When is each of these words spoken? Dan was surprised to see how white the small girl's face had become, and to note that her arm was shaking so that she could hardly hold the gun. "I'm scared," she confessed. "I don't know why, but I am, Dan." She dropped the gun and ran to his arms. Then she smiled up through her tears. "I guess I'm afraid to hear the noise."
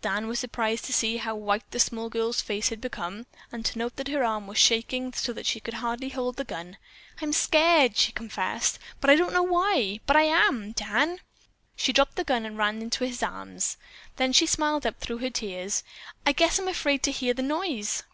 Dan 0.00 0.28
was 0.28 0.38
surprised 0.38 0.84
to 0.84 0.92
see 0.92 1.16
how 1.16 1.34
white 1.34 1.68
the 1.72 1.80
small 1.80 2.08
girl's 2.08 2.40
face 2.40 2.68
had 2.68 2.80
become, 2.80 3.26
and 3.50 3.64
to 3.64 3.76
note 3.76 3.96
that 3.96 4.06
her 4.06 4.22
arm 4.22 4.46
was 4.46 4.56
shaking 4.56 5.12
so 5.12 5.32
that 5.32 5.44
she 5.44 5.58
could 5.58 5.74
hardly 5.74 6.10
hold 6.10 6.36
the 6.36 6.44
gun. 6.44 6.76
"I'm 7.20 7.32
scared," 7.32 7.96
she 7.96 8.12
confessed. 8.12 8.78
"I 9.02 9.16
don't 9.16 9.32
know 9.32 9.42
why, 9.42 9.98
but 10.06 10.14
I 10.14 10.22
am, 10.22 10.70
Dan." 10.70 11.18
She 11.74 11.92
dropped 11.92 12.14
the 12.14 12.22
gun 12.22 12.46
and 12.46 12.56
ran 12.56 12.90
to 12.90 13.04
his 13.04 13.24
arms. 13.24 13.76
Then 14.18 14.32
she 14.32 14.46
smiled 14.46 14.86
up 14.86 15.00
through 15.00 15.18
her 15.18 15.30
tears. 15.30 15.82
"I 16.24 16.30
guess 16.30 16.60
I'm 16.60 16.68
afraid 16.68 17.02
to 17.02 17.10
hear 17.10 17.34
the 17.34 17.42
noise." 17.42 18.04